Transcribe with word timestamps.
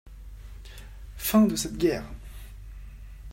Fin 1.15 1.45
de 1.45 1.55
cette 1.55 1.77
guerre. 1.77 2.05